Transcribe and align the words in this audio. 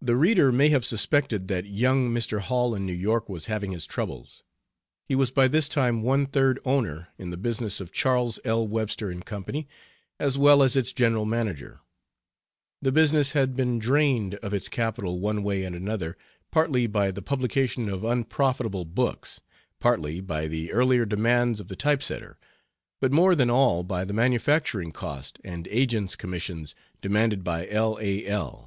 The 0.00 0.16
reader 0.16 0.50
may 0.50 0.70
have 0.70 0.86
suspected 0.86 1.48
that 1.48 1.66
young 1.66 2.08
Mr. 2.08 2.40
Hall 2.40 2.74
in 2.74 2.86
New 2.86 2.94
York 2.94 3.28
was 3.28 3.44
having 3.46 3.72
his 3.72 3.84
troubles. 3.84 4.42
He 5.04 5.14
was 5.14 5.30
by 5.30 5.46
this 5.46 5.68
time 5.68 6.00
one 6.00 6.24
third 6.24 6.58
owner 6.64 7.08
in 7.18 7.28
the 7.28 7.36
business 7.36 7.80
of 7.82 7.92
Charles 7.92 8.40
L. 8.46 8.66
Webster 8.66 9.14
& 9.20 9.24
Co., 9.26 9.44
as 10.18 10.38
well 10.38 10.62
as 10.62 10.74
its 10.74 10.94
general 10.94 11.26
manager. 11.26 11.80
The 12.80 12.92
business 12.92 13.32
had 13.32 13.54
been 13.54 13.78
drained 13.78 14.36
of 14.36 14.54
its 14.54 14.70
capital 14.70 15.20
one 15.20 15.42
way 15.42 15.64
and 15.64 15.76
another 15.76 16.16
partly 16.50 16.86
by 16.86 17.10
the 17.10 17.20
publication 17.20 17.90
of 17.90 18.02
unprofitable 18.02 18.86
books; 18.86 19.42
partly 19.80 20.22
by 20.22 20.48
the 20.48 20.72
earlier 20.72 21.04
demands 21.04 21.60
of 21.60 21.68
the 21.68 21.76
typesetter, 21.76 22.38
but 23.02 23.12
more 23.12 23.34
than 23.34 23.50
all 23.50 23.82
by 23.84 24.04
the 24.06 24.14
manufacturing 24.14 24.92
cost 24.92 25.38
and 25.44 25.68
agents' 25.68 26.16
commissions 26.16 26.74
demanded 27.02 27.44
by 27.44 27.68
L. 27.68 27.98
A. 28.00 28.24
L. 28.26 28.66